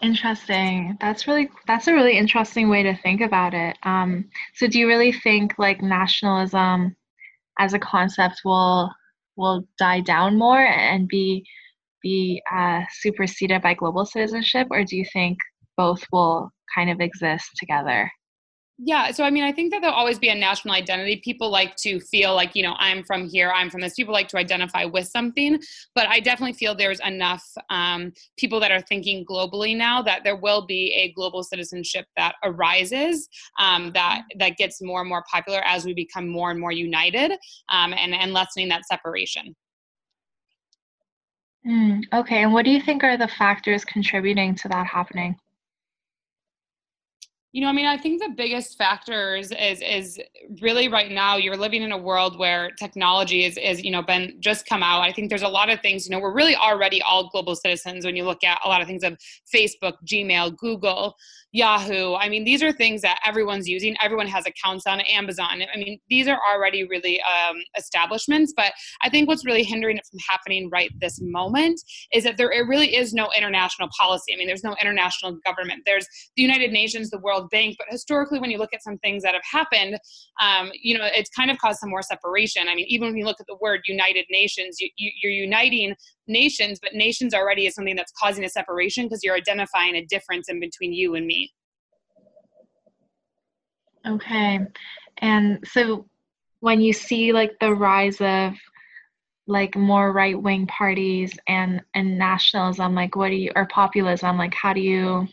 Interesting. 0.01 0.97
That's 1.00 1.27
really 1.27 1.50
that's 1.68 1.88
a 1.88 1.94
really 1.94 2.18
interesting 2.18 2.69
way 2.69 2.81
to 2.81 2.97
think 3.04 3.21
about 3.21 3.54
it. 3.54 3.77
Um, 3.83 4.25
so, 4.56 4.65
do 4.65 4.80
you 4.80 4.88
really 4.88 5.12
think 5.12 5.54
like 5.59 5.83
nationalism 5.83 6.95
as 7.59 7.75
a 7.75 7.80
concept 7.80 8.42
will 8.44 8.92
will 9.36 9.68
die 9.77 10.01
down 10.01 10.39
more 10.39 10.59
and 10.65 11.07
be 11.07 11.45
be 12.01 12.42
uh, 12.51 12.81
superseded 13.00 13.62
by 13.62 13.74
global 13.74 14.06
citizenship, 14.06 14.68
or 14.71 14.83
do 14.83 14.95
you 14.95 15.06
think 15.12 15.38
both 15.77 16.03
will 16.12 16.52
kind 16.75 16.90
of 16.90 16.99
exist 16.99 17.49
together? 17.57 18.11
Yeah, 18.83 19.11
so 19.11 19.23
I 19.23 19.30
mean, 19.30 19.44
I 19.44 19.52
think 19.52 19.71
that 19.71 19.81
there'll 19.81 19.95
always 19.95 20.18
be 20.18 20.30
a 20.30 20.35
national 20.35 20.73
identity. 20.73 21.21
People 21.23 21.52
like 21.52 21.75
to 21.78 21.99
feel 21.99 22.33
like, 22.33 22.56
you 22.56 22.64
know, 22.64 22.73
I'm 22.80 23.04
from 23.04 23.30
here, 23.30 23.52
I'm 23.52 23.69
from 23.69 23.81
this. 23.81 23.94
People 23.94 24.11
like 24.11 24.28
to 24.30 24.37
identify 24.37 24.85
with 24.85 25.07
something, 25.07 25.59
but 25.94 26.07
I 26.07 26.19
definitely 26.19 26.54
feel 26.54 26.73
there's 26.73 26.99
enough 27.02 27.44
um, 27.69 28.11
people 28.37 28.59
that 28.59 28.71
are 28.71 28.81
thinking 28.81 29.23
globally 29.23 29.78
now 29.78 30.02
that 30.02 30.23
there 30.23 30.35
will 30.35 30.66
be 30.66 30.92
a 30.94 31.14
global 31.14 31.44
citizenship 31.44 32.07
that 32.18 32.33
arises 32.44 33.30
um, 33.59 33.92
that 33.94 34.23
that 34.40 34.57
gets 34.57 34.81
more 34.81 35.02
and 35.02 35.09
more 35.09 35.23
popular 35.31 35.61
as 35.64 35.85
we 35.85 35.94
become 35.94 36.28
more 36.28 36.49
and 36.49 36.59
more 36.59 36.71
united 36.71 37.33
um, 37.69 37.94
and 37.94 38.16
and 38.16 38.33
lessening 38.33 38.69
that 38.69 38.87
separation. 38.87 39.56
Mm, 41.65 42.01
okay, 42.13 42.41
and 42.44 42.53
what 42.53 42.65
do 42.65 42.71
you 42.71 42.81
think 42.81 43.03
are 43.03 43.18
the 43.18 43.27
factors 43.27 43.85
contributing 43.85 44.56
to 44.56 44.68
that 44.69 44.87
happening? 44.87 45.35
You 47.53 47.61
know, 47.61 47.68
I 47.68 47.73
mean, 47.73 47.85
I 47.85 47.97
think 47.97 48.21
the 48.21 48.30
biggest 48.30 48.77
factors 48.77 49.51
is 49.51 49.81
is 49.81 50.19
really 50.61 50.87
right 50.87 51.11
now 51.11 51.35
you're 51.35 51.57
living 51.57 51.83
in 51.83 51.91
a 51.91 51.97
world 51.97 52.39
where 52.39 52.71
technology 52.71 53.44
is 53.44 53.57
is 53.57 53.83
you 53.83 53.91
know 53.91 54.01
been 54.01 54.37
just 54.39 54.65
come 54.65 54.81
out. 54.81 55.01
I 55.01 55.11
think 55.11 55.30
there's 55.30 55.41
a 55.41 55.49
lot 55.49 55.69
of 55.69 55.81
things. 55.81 56.07
You 56.07 56.11
know, 56.11 56.19
we're 56.21 56.33
really 56.33 56.56
already 56.56 57.01
all 57.01 57.30
global 57.30 57.56
citizens 57.56 58.06
when 58.06 58.15
you 58.15 58.23
look 58.23 58.44
at 58.45 58.59
a 58.63 58.69
lot 58.69 58.81
of 58.81 58.87
things 58.87 59.03
of 59.03 59.18
Facebook, 59.53 59.95
Gmail, 60.06 60.56
Google. 60.57 61.15
Yahoo. 61.51 62.15
I 62.15 62.29
mean, 62.29 62.43
these 62.43 62.63
are 62.63 62.71
things 62.71 63.01
that 63.01 63.19
everyone's 63.25 63.67
using. 63.67 63.95
Everyone 64.01 64.27
has 64.27 64.45
accounts 64.45 64.87
on 64.87 65.01
Amazon. 65.01 65.61
I 65.73 65.77
mean, 65.77 65.99
these 66.09 66.27
are 66.27 66.39
already 66.49 66.85
really 66.85 67.21
um, 67.21 67.57
establishments. 67.77 68.53
But 68.55 68.71
I 69.01 69.09
think 69.09 69.27
what's 69.27 69.45
really 69.45 69.63
hindering 69.63 69.97
it 69.97 70.05
from 70.09 70.19
happening 70.29 70.69
right 70.71 70.89
this 71.01 71.19
moment 71.21 71.81
is 72.13 72.23
that 72.23 72.37
there 72.37 72.49
really 72.67 72.95
is 72.95 73.13
no 73.13 73.29
international 73.37 73.89
policy. 73.99 74.33
I 74.33 74.37
mean, 74.37 74.47
there's 74.47 74.63
no 74.63 74.75
international 74.81 75.37
government. 75.45 75.81
There's 75.85 76.07
the 76.37 76.41
United 76.41 76.71
Nations, 76.71 77.09
the 77.09 77.19
World 77.19 77.49
Bank. 77.49 77.75
But 77.77 77.87
historically, 77.89 78.39
when 78.39 78.49
you 78.49 78.57
look 78.57 78.73
at 78.73 78.83
some 78.83 78.97
things 78.99 79.23
that 79.23 79.33
have 79.33 79.43
happened, 79.49 79.99
um, 80.41 80.71
you 80.81 80.97
know, 80.97 81.05
it's 81.05 81.29
kind 81.29 81.51
of 81.51 81.57
caused 81.57 81.79
some 81.79 81.89
more 81.89 82.01
separation. 82.01 82.69
I 82.69 82.75
mean, 82.75 82.85
even 82.87 83.09
when 83.09 83.17
you 83.17 83.25
look 83.25 83.41
at 83.41 83.47
the 83.47 83.57
word 83.59 83.81
United 83.87 84.25
Nations, 84.29 84.79
you, 84.79 84.89
you, 84.95 85.11
you're 85.21 85.31
uniting 85.31 85.95
nations, 86.28 86.80
but 86.81 86.94
nations 86.94 87.33
already 87.33 87.66
is 87.66 87.75
something 87.75 87.95
that's 87.95 88.13
causing 88.18 88.44
a 88.44 88.49
separation 88.49 89.06
because 89.06 89.23
you're 89.23 89.35
identifying 89.35 89.95
a 89.95 90.06
difference 90.06 90.49
in 90.49 90.59
between 90.59 90.94
you 90.94 91.16
and 91.16 91.25
me. 91.25 91.51
Okay. 94.07 94.59
And 95.19 95.59
so 95.66 96.07
when 96.61 96.81
you 96.81 96.94
see 96.94 97.33
like 97.33 97.51
the 97.59 97.73
rise 97.73 98.19
of 98.21 98.54
like 99.47 99.75
more 99.75 100.13
right 100.13 100.42
wing 100.42 100.68
parties 100.68 101.37
and 101.47 101.81
and 101.95 102.18
nationalism 102.18 102.94
like 102.94 103.16
what 103.16 103.30
do 103.30 103.35
you 103.35 103.51
or 103.56 103.68
populism 103.68 104.37
like 104.37 104.54
how 104.54 104.71
do 104.71 104.80
you 104.80 105.28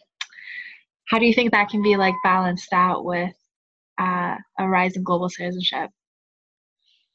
how 1.08 1.18
do 1.18 1.26
you 1.26 1.34
think 1.34 1.52
that 1.52 1.68
can 1.68 1.82
be 1.82 1.96
like 1.96 2.14
balanced 2.24 2.72
out 2.72 3.04
with 3.04 3.32
uh, 4.00 4.36
a 4.58 4.68
rise 4.68 4.96
in 4.96 5.02
global 5.02 5.28
citizenship 5.28 5.90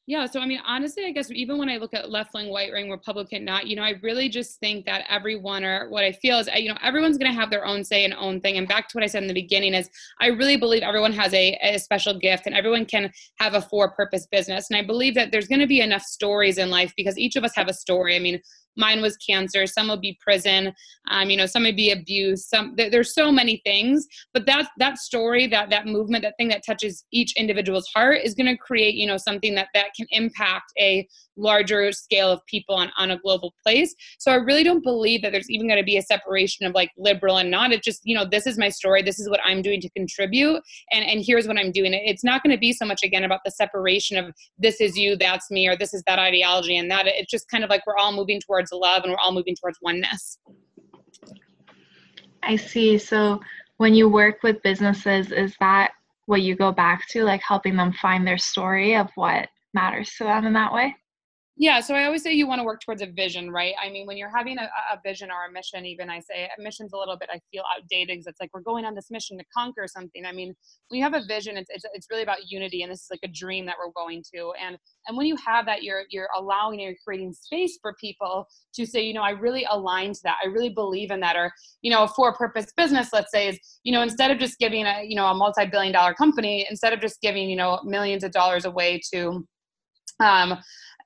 yeah, 0.06 0.26
so 0.26 0.38
I 0.38 0.46
mean, 0.46 0.60
honestly, 0.66 1.06
I 1.06 1.12
guess 1.12 1.30
even 1.30 1.56
when 1.56 1.70
I 1.70 1.78
look 1.78 1.94
at 1.94 2.10
left 2.10 2.34
wing, 2.34 2.50
white 2.50 2.72
wing, 2.72 2.90
Republican, 2.90 3.42
not, 3.42 3.66
you 3.66 3.74
know, 3.74 3.82
I 3.82 3.94
really 4.02 4.28
just 4.28 4.60
think 4.60 4.84
that 4.84 5.06
everyone, 5.08 5.64
or 5.64 5.88
what 5.88 6.04
I 6.04 6.12
feel 6.12 6.38
is, 6.38 6.48
you 6.54 6.68
know, 6.68 6.76
everyone's 6.82 7.16
going 7.16 7.32
to 7.32 7.40
have 7.40 7.48
their 7.48 7.64
own 7.64 7.82
say 7.82 8.04
and 8.04 8.12
own 8.12 8.38
thing. 8.42 8.58
And 8.58 8.68
back 8.68 8.88
to 8.88 8.98
what 8.98 9.02
I 9.02 9.06
said 9.06 9.22
in 9.22 9.28
the 9.28 9.34
beginning 9.34 9.72
is, 9.72 9.88
I 10.20 10.26
really 10.26 10.58
believe 10.58 10.82
everyone 10.82 11.14
has 11.14 11.32
a, 11.32 11.58
a 11.62 11.78
special 11.78 12.18
gift 12.18 12.44
and 12.44 12.54
everyone 12.54 12.84
can 12.84 13.10
have 13.38 13.54
a 13.54 13.62
for 13.62 13.92
purpose 13.92 14.26
business. 14.26 14.68
And 14.68 14.76
I 14.76 14.84
believe 14.84 15.14
that 15.14 15.32
there's 15.32 15.48
going 15.48 15.60
to 15.60 15.66
be 15.66 15.80
enough 15.80 16.02
stories 16.02 16.58
in 16.58 16.68
life 16.68 16.92
because 16.98 17.16
each 17.16 17.36
of 17.36 17.44
us 17.44 17.54
have 17.54 17.68
a 17.68 17.74
story. 17.74 18.14
I 18.14 18.18
mean, 18.18 18.40
mine 18.76 19.00
was 19.00 19.16
cancer. 19.16 19.66
Some 19.66 19.88
will 19.88 20.00
be 20.00 20.18
prison. 20.20 20.72
Um, 21.10 21.30
you 21.30 21.36
know 21.36 21.46
some 21.46 21.64
would 21.64 21.76
be 21.76 21.90
abuse. 21.90 22.46
Some 22.48 22.74
there's 22.76 23.14
so 23.14 23.30
many 23.30 23.60
things 23.64 24.06
but 24.32 24.46
that 24.46 24.68
that 24.78 24.98
story 24.98 25.46
that 25.46 25.70
that 25.70 25.86
movement 25.86 26.22
that 26.22 26.34
thing 26.38 26.48
that 26.48 26.62
touches 26.66 27.04
each 27.12 27.32
individual's 27.36 27.88
heart 27.94 28.18
is 28.22 28.34
going 28.34 28.46
to 28.46 28.56
create 28.56 28.94
you 28.94 29.06
know 29.06 29.16
something 29.16 29.54
that 29.54 29.68
that 29.74 29.88
can 29.96 30.06
impact 30.10 30.72
a 30.78 31.06
larger 31.36 31.90
scale 31.90 32.30
of 32.30 32.40
people 32.46 32.76
on, 32.76 32.92
on 32.96 33.10
a 33.10 33.18
global 33.18 33.52
place. 33.64 33.94
So 34.18 34.30
i 34.30 34.36
really 34.36 34.62
don't 34.62 34.84
believe 34.84 35.22
that 35.22 35.32
there's 35.32 35.50
even 35.50 35.66
going 35.66 35.80
to 35.80 35.84
be 35.84 35.96
a 35.96 36.02
separation 36.02 36.66
of 36.66 36.74
like 36.74 36.90
liberal 36.96 37.38
and 37.38 37.50
not. 37.50 37.72
It's 37.72 37.84
just 37.84 38.02
you 38.04 38.14
know 38.14 38.24
this 38.24 38.46
is 38.46 38.58
my 38.58 38.68
story. 38.68 39.02
This 39.02 39.18
is 39.18 39.28
what 39.28 39.40
i'm 39.44 39.62
doing 39.62 39.80
to 39.80 39.90
contribute 39.90 40.60
and 40.92 41.04
and 41.04 41.22
here's 41.24 41.46
what 41.46 41.58
i'm 41.58 41.72
doing. 41.72 41.92
It's 41.94 42.24
not 42.24 42.42
going 42.42 42.54
to 42.54 42.60
be 42.60 42.72
so 42.72 42.84
much 42.84 43.02
again 43.02 43.24
about 43.24 43.40
the 43.44 43.50
separation 43.50 44.16
of 44.16 44.34
this 44.58 44.80
is 44.80 44.96
you 44.96 45.16
that's 45.16 45.50
me 45.50 45.68
or 45.68 45.76
this 45.76 45.94
is 45.94 46.02
that 46.06 46.18
ideology 46.18 46.76
and 46.76 46.90
that. 46.90 47.06
It's 47.06 47.30
just 47.30 47.48
kind 47.48 47.64
of 47.64 47.70
like 47.70 47.86
we're 47.86 47.96
all 47.96 48.12
moving 48.12 48.40
towards 48.40 48.63
towards 48.70 48.76
love 48.76 49.02
and 49.02 49.12
we're 49.12 49.18
all 49.18 49.32
moving 49.32 49.56
towards 49.60 49.78
oneness. 49.82 50.38
I 52.42 52.56
see. 52.56 52.98
So 52.98 53.40
when 53.78 53.94
you 53.94 54.08
work 54.08 54.42
with 54.42 54.62
businesses, 54.62 55.32
is 55.32 55.54
that 55.60 55.92
what 56.26 56.42
you 56.42 56.56
go 56.56 56.72
back 56.72 57.06
to, 57.08 57.24
like 57.24 57.42
helping 57.46 57.76
them 57.76 57.92
find 57.92 58.26
their 58.26 58.38
story 58.38 58.96
of 58.96 59.08
what 59.14 59.48
matters 59.72 60.12
to 60.18 60.24
them 60.24 60.46
in 60.46 60.52
that 60.54 60.72
way? 60.72 60.94
Yeah, 61.56 61.78
so 61.78 61.94
I 61.94 62.04
always 62.04 62.24
say 62.24 62.32
you 62.32 62.48
want 62.48 62.58
to 62.58 62.64
work 62.64 62.80
towards 62.80 63.00
a 63.00 63.06
vision, 63.06 63.48
right? 63.48 63.74
I 63.80 63.88
mean, 63.88 64.08
when 64.08 64.16
you're 64.16 64.34
having 64.36 64.58
a, 64.58 64.68
a 64.92 64.98
vision 65.04 65.30
or 65.30 65.48
a 65.48 65.52
mission, 65.52 65.86
even 65.86 66.10
I 66.10 66.18
say 66.18 66.46
a 66.46 66.60
mission's 66.60 66.92
a 66.92 66.96
little 66.96 67.16
bit, 67.16 67.28
I 67.32 67.38
feel 67.52 67.62
outdated 67.76 68.08
because 68.08 68.26
it's 68.26 68.40
like 68.40 68.50
we're 68.52 68.60
going 68.60 68.84
on 68.84 68.96
this 68.96 69.08
mission 69.08 69.38
to 69.38 69.44
conquer 69.56 69.86
something. 69.86 70.26
I 70.26 70.32
mean, 70.32 70.52
when 70.88 70.98
you 70.98 71.04
have 71.04 71.14
a 71.14 71.24
vision, 71.24 71.56
it's, 71.56 71.70
it's, 71.70 71.84
it's 71.94 72.08
really 72.10 72.24
about 72.24 72.50
unity, 72.50 72.82
and 72.82 72.90
this 72.90 73.02
is 73.02 73.06
like 73.08 73.20
a 73.22 73.28
dream 73.28 73.66
that 73.66 73.76
we're 73.78 73.92
going 73.92 74.24
to. 74.34 74.52
And 74.60 74.76
and 75.06 75.16
when 75.16 75.26
you 75.26 75.36
have 75.46 75.64
that, 75.66 75.84
you're 75.84 76.02
you're 76.10 76.28
allowing 76.36 76.80
and 76.80 76.88
you're 76.88 76.98
creating 77.06 77.32
space 77.32 77.78
for 77.80 77.94
people 78.00 78.48
to 78.74 78.84
say, 78.84 79.02
you 79.02 79.14
know, 79.14 79.22
I 79.22 79.30
really 79.30 79.64
align 79.70 80.12
to 80.12 80.20
that. 80.24 80.38
I 80.44 80.48
really 80.48 80.70
believe 80.70 81.12
in 81.12 81.20
that. 81.20 81.36
Or 81.36 81.52
you 81.82 81.92
know, 81.92 82.02
a 82.02 82.08
for-purpose 82.08 82.72
business, 82.76 83.10
let's 83.12 83.30
say, 83.30 83.48
is 83.48 83.60
you 83.84 83.92
know, 83.92 84.02
instead 84.02 84.32
of 84.32 84.38
just 84.40 84.58
giving 84.58 84.86
a 84.86 85.04
you 85.04 85.14
know 85.14 85.26
a 85.26 85.34
multi-billion-dollar 85.34 86.14
company, 86.14 86.66
instead 86.68 86.92
of 86.92 87.00
just 87.00 87.20
giving 87.20 87.48
you 87.48 87.56
know 87.56 87.80
millions 87.84 88.24
of 88.24 88.32
dollars 88.32 88.64
away 88.64 89.00
to 89.12 89.46
um, 90.20 90.58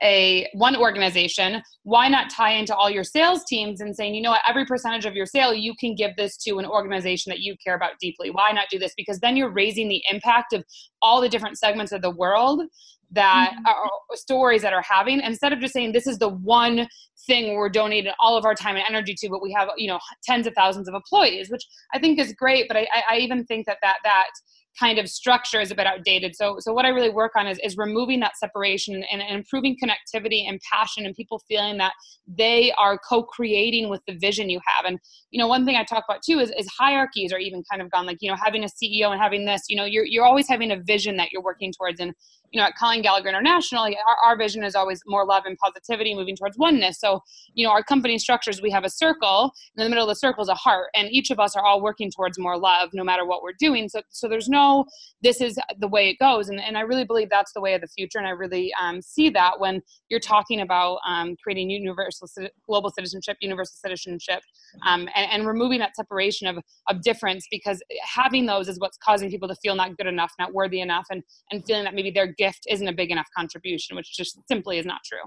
a 0.03 0.49
one 0.55 0.77
organization 0.77 1.63
why 1.83 2.09
not 2.09 2.31
tie 2.31 2.53
into 2.53 2.75
all 2.75 2.89
your 2.89 3.05
sales 3.05 3.45
teams 3.45 3.81
and 3.81 3.95
saying 3.95 4.15
you 4.15 4.23
know 4.23 4.31
what? 4.31 4.43
Every 4.47 4.65
percentage 4.65 5.07
of 5.07 5.15
your 5.15 5.27
sale 5.27 5.53
you 5.53 5.75
can 5.79 5.95
give 5.95 6.15
this 6.17 6.37
to 6.39 6.59
an 6.59 6.67
organization 6.67 7.31
that 7.31 7.41
you 7.41 7.57
care 7.65 7.75
about 7.75 7.93
deeply. 8.01 8.31
Why 8.31 8.53
not 8.53 8.67
do 8.71 8.79
this? 8.79 8.95
Because 8.97 9.19
then 9.21 9.37
you're 9.37 9.51
raising 9.51 9.89
the 9.89 10.03
impact 10.11 10.53
of 10.53 10.65
all 11.03 11.21
the 11.21 11.29
different 11.29 11.59
segments 11.59 11.93
of 11.93 12.03
the 12.03 12.11
world 12.11 12.63
that 13.11 13.53
mm-hmm. 13.53 13.67
are 13.67 13.91
stories 14.15 14.63
that 14.63 14.75
are 14.75 14.83
having. 14.83 15.21
Instead 15.21 15.53
of 15.53 15.61
just 15.61 15.73
saying 15.73 15.93
this 15.93 16.07
is 16.07 16.19
the 16.19 16.29
one 16.29 16.87
thing 17.27 17.55
we're 17.55 17.69
donating 17.69 18.13
all 18.21 18.37
of 18.37 18.45
our 18.45 18.55
time 18.55 18.77
and 18.77 18.85
energy 18.89 19.15
to 19.15 19.29
but 19.29 19.43
we 19.43 19.53
have 19.53 19.69
you 19.77 19.87
know 19.87 19.99
tens 20.25 20.47
of 20.47 20.55
thousands 20.55 20.89
of 20.89 20.95
employees 20.95 21.51
which 21.51 21.63
i 21.93 21.99
think 21.99 22.19
is 22.19 22.33
great 22.33 22.67
but 22.69 22.77
i, 22.77 22.87
I 23.11 23.19
even 23.19 23.45
think 23.45 23.67
that 23.67 23.77
that 23.83 23.97
that 24.03 24.31
kind 24.79 24.99
of 24.99 25.09
structure 25.09 25.61
is 25.61 25.71
a 25.71 25.75
bit 25.75 25.87
outdated. 25.87 26.35
So, 26.37 26.57
so 26.61 26.73
what 26.73 26.85
I 26.85 26.89
really 26.89 27.11
work 27.11 27.33
on 27.37 27.47
is, 27.47 27.59
is 27.63 27.77
removing 27.77 28.21
that 28.21 28.37
separation 28.37 28.95
and, 29.11 29.21
and 29.21 29.37
improving 29.37 29.77
connectivity 29.83 30.49
and 30.49 30.61
passion 30.73 31.07
and 31.07 31.15
people 31.15 31.43
feeling 31.49 31.79
that 31.79 31.93
they 32.27 32.73
are 32.73 32.99
co-creating 32.99 33.89
with 33.89 34.01
the 34.07 34.15
vision 34.15 34.51
you 34.51 34.61
have. 34.67 34.85
And, 34.85 34.99
you 35.31 35.39
know, 35.39 35.49
one 35.49 35.65
thing 35.65 35.77
I 35.77 35.85
talk 35.85 36.05
about 36.09 36.23
too 36.23 36.39
is, 36.39 36.53
is 36.59 36.69
hierarchies 36.79 37.33
are 37.33 37.39
even 37.39 37.63
kind 37.71 37.83
of 37.83 37.91
gone 37.91 38.07
like, 38.07 38.19
you 38.21 38.31
know, 38.31 38.37
having 38.43 38.65
a 38.65 38.69
CEO 38.69 39.11
and 39.11 39.21
having 39.21 39.45
this, 39.45 39.63
you 39.69 39.77
know, 39.77 39.85
you're, 39.85 40.05
you're 40.05 40.25
always 40.25 40.49
having 40.49 40.71
a 40.71 40.81
vision 40.81 41.17
that 41.17 41.33
you're 41.33 41.43
working 41.43 41.73
towards. 41.73 42.01
And, 42.01 42.15
you 42.51 42.61
know, 42.61 42.67
at 42.67 42.75
Colleen 42.77 43.03
Gallagher 43.03 43.29
International, 43.29 43.85
our, 43.85 44.17
our 44.25 44.37
vision 44.37 44.65
is 44.65 44.75
always 44.75 45.03
more 45.07 45.25
love 45.25 45.45
and 45.47 45.57
positivity, 45.59 46.15
moving 46.15 46.37
towards 46.37 46.57
oneness. 46.59 46.99
So, 46.99 47.23
you 47.55 47.67
know, 47.67 47.73
our 47.73 47.83
company 47.83 48.19
structures, 48.19 48.63
we 48.63 48.71
have 48.71 48.85
a 48.85 48.91
circle, 48.91 49.53
in 49.77 49.85
the 49.85 49.89
middle 49.89 50.05
of 50.05 50.09
the 50.09 50.15
circle 50.15 50.43
is 50.43 50.49
a 50.49 50.55
heart, 50.55 50.89
and 50.95 51.09
each 51.11 51.31
of 51.31 51.39
us 51.39 51.57
are 51.57 51.65
all 51.65 51.83
working 51.83 52.11
towards 52.11 52.39
more 52.39 52.59
love, 52.59 52.91
no 52.93 53.05
matter 53.05 53.27
what 53.27 53.43
we're 53.43 53.53
doing. 53.59 53.89
So, 53.89 54.03
so 54.11 54.29
there's 54.29 54.49
no, 54.49 54.87
this 55.23 55.41
is 55.41 55.59
the 55.79 55.89
way 55.89 56.09
it 56.09 56.19
goes, 56.19 56.49
and, 56.49 56.61
and 56.61 56.79
I 56.79 56.83
really 56.83 57.05
believe 57.05 57.29
that's 57.31 57.53
the 57.53 57.61
way 57.61 57.75
of 57.75 57.81
the 57.81 57.89
future, 57.89 58.19
and 58.19 58.27
I 58.27 58.31
really 58.31 58.73
um, 58.81 59.03
see 59.03 59.29
that 59.31 59.61
when 59.61 59.83
you're 60.09 60.21
talking 60.21 60.61
about 60.61 60.99
um, 61.07 61.37
creating 61.43 61.71
universal 61.71 62.29
global 62.67 62.91
citizenship, 62.91 63.37
universal 63.41 63.77
citizenship, 63.77 64.41
um, 64.87 65.09
and, 65.15 65.31
and 65.31 65.47
removing 65.47 65.79
that 65.81 65.97
separation 65.97 66.47
of 66.47 66.59
of 66.89 67.03
difference, 67.03 67.47
because 67.51 67.83
having 68.03 68.47
those 68.47 68.69
is 68.69 68.79
what's 68.79 68.97
causing 68.99 69.31
people 69.31 69.49
to 69.49 69.55
feel 69.57 69.75
not 69.75 69.97
good 69.97 70.07
enough, 70.07 70.33
not 70.39 70.53
worthy 70.55 70.81
enough, 70.81 71.07
and 71.11 71.23
and 71.51 71.65
feeling 71.67 71.85
that 71.85 71.95
maybe 71.95 72.11
they're 72.11 72.35
gift 72.39 72.65
isn't 72.69 72.89
a 72.89 72.93
big 72.93 73.11
enough 73.11 73.29
contribution, 73.37 73.97
which 73.97 74.17
just 74.17 74.39
simply 74.49 74.79
is 74.79 74.87
not 74.87 75.01
true. 75.05 75.19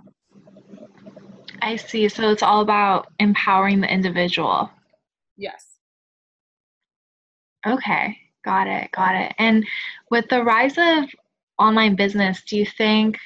I 1.61 1.75
see. 1.75 2.09
So 2.09 2.31
it's 2.31 2.43
all 2.43 2.61
about 2.61 3.07
empowering 3.19 3.81
the 3.81 3.93
individual. 3.93 4.69
Yes. 5.37 5.65
Okay, 7.67 8.17
got 8.43 8.67
it, 8.67 8.89
got 8.91 9.15
it. 9.15 9.33
And 9.37 9.65
with 10.09 10.27
the 10.29 10.43
rise 10.43 10.77
of 10.77 11.09
online 11.59 11.95
business, 11.95 12.41
do 12.47 12.57
you 12.57 12.65
think 12.65 13.17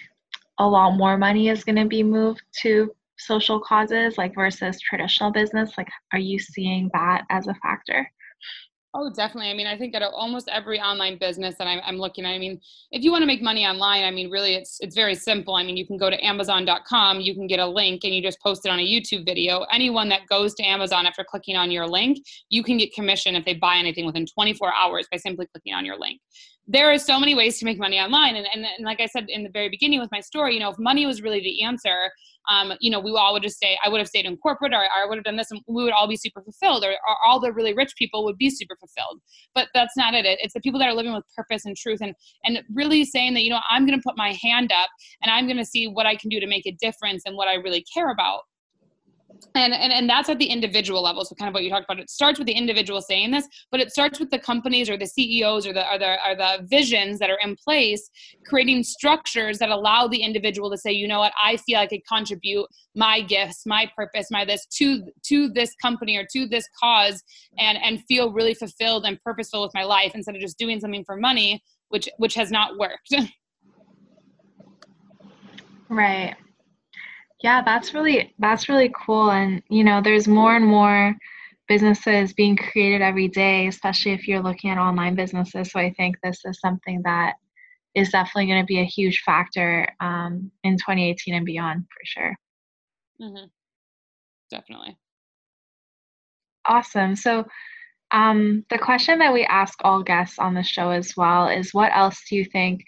a 0.60 0.68
lot 0.68 0.98
more 0.98 1.18
money 1.18 1.48
is 1.50 1.63
going 1.63 1.77
to 1.77 1.86
be 1.86 2.04
moved 2.04 2.42
to 2.62 2.92
social 3.18 3.62
causes 3.62 4.18
like 4.18 4.36
versus 4.36 4.80
traditional 4.82 5.32
business? 5.32 5.77
Like, 5.77 5.88
are 6.12 6.20
you 6.20 6.38
seeing 6.38 6.89
that 6.94 7.24
as 7.30 7.48
a 7.48 7.56
factor? 7.56 8.10
Oh, 8.97 9.09
definitely. 9.09 9.51
I 9.51 9.53
mean, 9.53 9.67
I 9.67 9.77
think 9.77 9.91
that 9.91 10.03
almost 10.03 10.47
every 10.47 10.79
online 10.79 11.17
business 11.17 11.55
that 11.57 11.67
I'm, 11.67 11.81
I'm, 11.83 11.97
looking 11.97 12.23
at, 12.23 12.29
I 12.29 12.37
mean, 12.37 12.61
if 12.91 13.03
you 13.03 13.11
want 13.11 13.23
to 13.23 13.25
make 13.25 13.41
money 13.41 13.65
online, 13.65 14.05
I 14.05 14.11
mean, 14.11 14.31
really, 14.31 14.55
it's 14.55 14.77
it's 14.79 14.95
very 14.95 15.15
simple. 15.15 15.55
I 15.55 15.63
mean, 15.63 15.75
you 15.75 15.85
can 15.85 15.97
go 15.97 16.09
to 16.09 16.25
Amazon.com, 16.25 17.19
you 17.19 17.35
can 17.35 17.45
get 17.45 17.59
a 17.59 17.67
link, 17.67 18.05
and 18.05 18.15
you 18.15 18.21
just 18.23 18.39
post 18.39 18.65
it 18.65 18.69
on 18.69 18.79
a 18.79 18.87
YouTube 18.87 19.25
video. 19.25 19.65
Anyone 19.69 20.07
that 20.09 20.21
goes 20.27 20.53
to 20.55 20.63
Amazon 20.63 21.05
after 21.05 21.25
clicking 21.25 21.57
on 21.57 21.71
your 21.71 21.85
link, 21.85 22.19
you 22.47 22.63
can 22.63 22.77
get 22.77 22.93
commission 22.93 23.35
if 23.35 23.43
they 23.43 23.53
buy 23.53 23.75
anything 23.75 24.05
within 24.05 24.25
24 24.25 24.73
hours 24.73 25.07
by 25.11 25.17
simply 25.17 25.45
clicking 25.47 25.73
on 25.73 25.83
your 25.83 25.99
link 25.99 26.21
there 26.67 26.91
are 26.91 26.98
so 26.98 27.19
many 27.19 27.36
ways 27.36 27.60
to 27.60 27.65
make 27.65 27.77
money 27.77 28.00
online. 28.00 28.36
And, 28.36 28.48
and, 28.53 28.65
and, 28.65 28.86
like 28.86 29.00
i 29.00 29.05
said 29.05 29.25
in 29.29 29.43
the 29.43 29.50
very 29.50 29.69
beginning 29.69 30.00
with 30.00 30.12
my 30.12 30.19
story 30.19 30.53
you 30.53 30.60
know 30.60 30.69
if 30.69 30.77
money 30.77 31.05
was 31.05 31.22
really 31.22 31.39
the 31.39 31.63
answer 31.63 32.12
um, 32.50 32.74
you 32.79 32.91
know 32.91 33.00
we 33.00 33.12
all 33.12 33.34
would 33.34 33.43
just 33.43 33.60
say 33.60 33.77
i 33.84 33.89
would 33.89 34.00
have 34.00 34.07
stayed 34.07 34.25
in 34.25 34.38
corporate 34.38 34.74
or, 34.74 34.84
i 34.95 35.05
would 35.07 35.17
have 35.17 35.24
done 35.24 35.36
this 35.36 35.50
and 35.51 35.62
we 35.67 35.84
would 35.84 35.93
all 35.93 36.07
be 36.07 36.15
super 36.15 36.41
fulfilled 36.41 36.84
or, 36.84 36.91
or, 36.91 37.17
all 37.25 37.39
the 37.39 37.51
really 37.51 37.74
rich 37.74 37.93
people 37.98 38.24
would 38.24 38.38
be 38.38 38.50
super 38.50 38.75
fulfilled. 38.75 39.19
But 39.53 39.69
that's 39.74 39.98
not 39.98 40.13
it. 40.13 40.25
It's 40.25 40.53
the 40.53 40.60
people 40.60 40.79
that 40.79 40.88
are 40.88 40.93
living 40.93 41.13
with 41.13 41.24
purpose 41.36 41.65
and 41.65 41.75
truth 41.75 42.00
and 42.01 42.13
and 42.43 42.60
really 42.74 43.05
saying 43.05 43.34
that 43.34 43.43
you 43.43 43.50
know 43.50 43.60
i'm 43.69 43.86
going 43.86 43.98
to 43.98 44.03
put 44.03 44.17
my 44.17 44.38
hand 44.41 44.72
up 44.72 44.89
and 45.22 45.31
i'm 45.31 45.45
going 45.45 45.57
to 45.57 45.65
see 45.65 45.88
what 45.88 46.05
i 46.05 46.15
can 46.15 46.29
do 46.29 46.39
to 46.39 46.48
make 46.48 46.65
a 46.65 46.72
difference 46.79 47.24
and 47.25 47.36
what 47.36 47.48
i 47.48 47.55
really 47.55 47.84
care 47.93 48.12
about 48.12 48.41
and, 49.56 49.74
and 49.74 49.92
and 49.92 50.10
that's 50.10 50.30
at 50.30 50.39
the 50.39 50.46
individual 50.46 51.01
level. 51.01 51.24
So 51.24 51.36
kind 51.36 51.48
of 51.48 51.54
what 51.54 51.63
you 51.63 51.70
talked 51.70 51.86
about 51.86 52.00
it 52.00 52.10
starts 52.10 52.39
with 52.39 52.48
the 52.48 52.54
individual 52.54 53.01
saying 53.01 53.32
this 53.32 53.48
but 53.72 53.80
it 53.80 53.92
starts 53.92 54.20
with 54.20 54.30
the 54.30 54.39
companies 54.39 54.89
or 54.89 54.98
the 54.98 55.08
ceos 55.08 55.65
or 55.65 55.74
the 55.74 55.89
or 55.92 55.98
the, 55.98 56.18
or 56.27 56.36
the 56.36 56.65
visions 56.68 57.20
that 57.20 57.30
are 57.30 57.39
in 57.42 57.56
place 57.56 58.10
creating 58.46 58.84
structures 58.84 59.58
that 59.60 59.70
allow 59.70 60.08
the 60.08 60.22
individual 60.22 60.70
to 60.70 60.77
say 60.77 60.92
you 60.92 61.08
know 61.08 61.20
what? 61.20 61.34
I 61.42 61.58
feel 61.58 61.80
i 61.80 61.88
could 61.88 62.06
contribute 62.08 62.65
my 62.96 63.22
gifts 63.22 63.65
my 63.65 63.89
purpose 63.96 64.27
my 64.32 64.46
this 64.46 64.65
to 64.77 65.04
to 65.24 65.50
this 65.50 65.74
company 65.82 66.18
or 66.18 66.25
to 66.32 66.48
this 66.48 66.68
cause 66.80 67.24
and 67.58 67.77
and 67.77 68.04
feel 68.08 68.32
really 68.32 68.54
fulfilled 68.54 69.06
and 69.06 69.22
purposeful 69.22 69.62
with 69.62 69.74
my 69.74 69.84
life 69.84 70.12
instead 70.15 70.36
of 70.36 70.42
just 70.42 70.58
doing 70.58 70.80
something 70.80 71.04
for 71.06 71.18
money 71.18 71.63
which 71.89 72.10
which 72.18 72.34
has 72.34 72.51
not 72.51 72.77
worked. 72.77 73.13
Right 75.88 76.36
yeah, 77.42 77.62
that's 77.63 77.94
really 77.94 78.34
that's 78.39 78.70
really 78.70 78.92
cool 79.06 79.32
and 79.32 79.62
you 79.70 79.84
know, 79.84 80.01
there's 80.01 80.27
more 80.27 80.56
and 80.56 80.65
more 80.65 81.15
businesses 81.68 82.34
being 82.34 82.56
created 82.56 83.01
every 83.01 83.27
day, 83.27 83.68
especially 83.68 84.13
if 84.13 84.27
you're 84.27 84.42
looking 84.42 84.70
at 84.70 84.77
online 84.77 85.15
businesses. 85.15 85.72
So 85.72 85.80
I 85.80 85.92
think 85.94 86.18
this 86.22 86.39
is 86.46 86.60
something 86.60 87.01
that 87.04 87.34
is 87.96 88.10
definitely 88.10 88.48
going 88.48 88.62
to 88.62 88.65
be 88.65 88.80
a 88.80 88.86
huge 88.86 89.22
factor 89.25 89.88
um, 90.00 90.51
in 90.63 90.77
2018 90.77 91.34
and 91.34 91.46
beyond 91.46 91.84
for 91.84 92.06
sure. 92.06 92.36
Mm-hmm. 93.22 93.46
Definitely. 94.51 94.98
Awesome. 96.68 97.15
So, 97.15 97.46
um, 98.12 98.63
the 98.70 98.77
question 98.77 99.20
that 99.20 99.34
we 99.34 99.44
ask 99.46 99.80
all 99.84 100.04
guests 100.04 100.38
on 100.38 100.54
the 100.54 100.63
show 100.63 100.92
as 100.92 101.13
well 101.18 101.48
is 101.48 101.74
what 101.74 101.92
else 101.94 102.22
do 102.30 102.36
you 102.36 102.46
think 102.46 102.82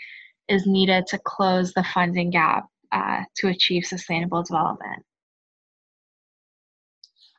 is 0.48 0.68
needed 0.68 1.06
to 1.08 1.20
close 1.25 1.74
the 1.74 1.84
funding 1.84 2.30
gap 2.30 2.66
uh, 2.91 3.24
to 3.38 3.48
achieve 3.48 3.86
sustainable 3.86 4.44
development? 4.44 5.03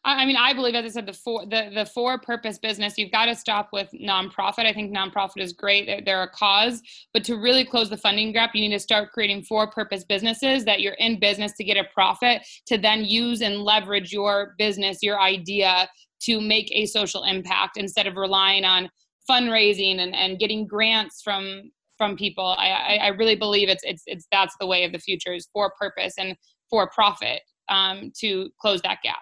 I 0.05 0.25
mean, 0.25 0.37
I 0.37 0.55
believe, 0.55 0.75
as 0.75 0.85
I 0.85 0.88
said, 0.88 1.07
the 1.07 1.12
for 1.12 1.45
the 1.45 1.71
the 1.75 1.85
for 1.85 2.19
purpose 2.19 2.59
business. 2.59 2.97
You've 2.97 3.11
got 3.11 3.26
to 3.26 3.35
stop 3.35 3.71
with 3.73 3.90
nonprofit. 3.93 4.64
I 4.64 4.73
think 4.73 4.97
nonprofit 4.97 5.43
is 5.43 5.52
great; 5.52 5.87
they're, 5.87 6.00
they're, 6.00 6.23
a 6.23 6.31
cause, 6.31 6.81
but 7.12 7.25
to 7.25 7.37
really 7.37 7.64
close 7.64 7.90
the 7.90 7.97
funding 7.97 8.33
gap, 8.33 8.55
you 8.55 8.61
need 8.61 8.75
to 8.75 8.78
start 8.78 9.12
creating 9.12 9.43
for 9.43 9.71
purpose 9.71 10.05
businesses 10.05 10.64
that 10.64 10.81
you're 10.81 10.95
in 10.95 11.19
business 11.19 11.52
to 11.59 11.64
get 11.64 11.76
a 11.76 11.85
profit, 11.93 12.43
to 12.67 12.78
then 12.78 13.05
use 13.05 13.43
and 13.43 13.59
leverage 13.59 14.12
your 14.12 14.55
business, 14.57 15.02
your 15.02 15.21
idea 15.21 15.88
to 16.23 16.40
make 16.40 16.69
a 16.73 16.87
social 16.87 17.25
impact 17.25 17.76
instead 17.76 18.07
of 18.07 18.17
relying 18.17 18.64
on 18.64 18.88
fundraising 19.28 19.99
and, 19.99 20.14
and 20.14 20.38
getting 20.38 20.67
grants 20.67 21.21
from 21.23 21.71
from 21.99 22.17
people. 22.17 22.55
I, 22.59 22.99
I 23.02 23.09
really 23.09 23.37
believe 23.37 23.69
it's 23.69 23.83
it's 23.85 24.05
it's 24.07 24.26
that's 24.33 24.55
the 24.59 24.67
way 24.67 24.85
of 24.85 24.93
the 24.93 24.99
future 24.99 25.35
is 25.35 25.49
for 25.52 25.73
purpose 25.78 26.14
and 26.19 26.35
for 26.71 26.88
profit 26.88 27.43
um, 27.69 28.12
to 28.21 28.49
close 28.61 28.81
that 28.83 28.99
gap. 29.02 29.19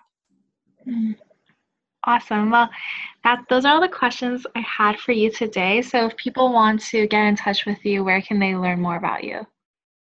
Awesome. 2.05 2.51
Well, 2.51 2.71
that 3.25 3.43
those 3.49 3.65
are 3.65 3.75
all 3.75 3.81
the 3.81 3.89
questions 3.89 4.47
I 4.55 4.61
had 4.61 4.99
for 5.01 5.11
you 5.11 5.31
today. 5.31 5.83
So 5.83 6.07
if 6.07 6.17
people 6.17 6.53
want 6.53 6.81
to 6.83 7.09
get 7.09 7.25
in 7.25 7.35
touch 7.35 7.67
with 7.67 7.85
you, 7.85 8.05
where 8.05 8.23
can 8.23 8.39
they 8.39 8.55
learn 8.55 8.81
more 8.81 8.97
about 8.97 9.25
you? 9.25 9.45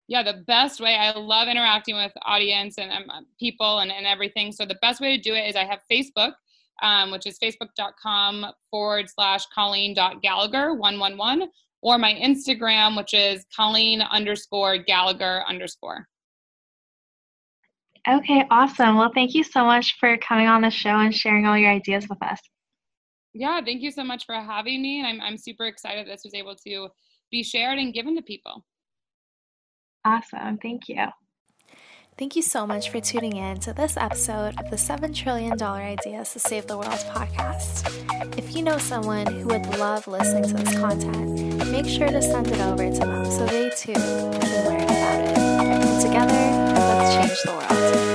Yeah, 0.08 0.22
the 0.22 0.44
best 0.46 0.80
way, 0.80 0.96
I 0.96 1.16
love 1.16 1.48
interacting 1.48 1.94
with 1.94 2.12
audience 2.22 2.76
and 2.78 2.92
um, 2.92 3.26
people 3.38 3.78
and, 3.78 3.90
and 3.90 4.06
everything. 4.06 4.52
So 4.52 4.66
the 4.66 4.76
best 4.82 5.00
way 5.00 5.16
to 5.16 5.22
do 5.22 5.34
it 5.34 5.48
is 5.48 5.56
I 5.56 5.64
have 5.64 5.80
Facebook, 5.90 6.32
um, 6.82 7.10
which 7.10 7.26
is 7.26 7.38
facebook.com 7.38 8.46
forward 8.70 9.06
slash 9.08 9.46
Colleen.Gallagher 9.54 10.74
111, 10.74 11.48
or 11.84 11.98
my 11.98 12.14
Instagram, 12.14 12.96
which 12.96 13.12
is 13.12 13.44
Colleen 13.54 14.00
underscore 14.00 14.78
Gallagher 14.78 15.44
underscore. 15.46 16.08
Okay, 18.08 18.44
awesome. 18.50 18.96
Well, 18.96 19.12
thank 19.14 19.34
you 19.34 19.44
so 19.44 19.64
much 19.64 19.96
for 20.00 20.16
coming 20.16 20.46
on 20.46 20.62
the 20.62 20.70
show 20.70 20.88
and 20.88 21.14
sharing 21.14 21.46
all 21.46 21.56
your 21.56 21.70
ideas 21.70 22.06
with 22.08 22.22
us. 22.22 22.40
Yeah, 23.34 23.60
thank 23.62 23.82
you 23.82 23.90
so 23.90 24.02
much 24.02 24.24
for 24.24 24.34
having 24.34 24.80
me. 24.80 25.00
And 25.00 25.06
I'm, 25.06 25.20
I'm 25.20 25.38
super 25.38 25.66
excited 25.66 26.06
this 26.06 26.22
was 26.24 26.34
able 26.34 26.56
to 26.66 26.88
be 27.30 27.42
shared 27.42 27.78
and 27.78 27.92
given 27.92 28.16
to 28.16 28.22
people. 28.22 28.64
Awesome. 30.06 30.58
Thank 30.58 30.88
you. 30.88 31.04
Thank 32.16 32.36
you 32.36 32.42
so 32.42 32.64
much 32.64 32.90
for 32.90 33.00
tuning 33.00 33.36
in 33.36 33.58
to 33.60 33.72
this 33.72 33.96
episode 33.96 34.54
of 34.60 34.70
the 34.70 34.76
$7 34.76 35.12
Trillion 35.12 35.60
Ideas 35.60 36.32
to 36.34 36.38
Save 36.38 36.68
the 36.68 36.78
World 36.78 36.92
podcast. 37.10 38.38
If 38.38 38.54
you 38.54 38.62
know 38.62 38.78
someone 38.78 39.26
who 39.26 39.48
would 39.48 39.66
love 39.78 40.06
listening 40.06 40.44
to 40.44 40.54
this 40.54 40.78
content, 40.78 41.72
make 41.72 41.86
sure 41.86 42.06
to 42.06 42.22
send 42.22 42.46
it 42.46 42.60
over 42.60 42.88
to 42.88 42.98
them 43.00 43.24
so 43.24 43.44
they 43.46 43.68
too 43.70 43.94
can 43.94 44.64
learn 44.64 44.82
about 44.82 45.20
it. 45.24 46.02
Together, 46.02 46.32
let's 46.78 47.14
change 47.16 47.42
the 47.42 47.50
world. 47.50 48.13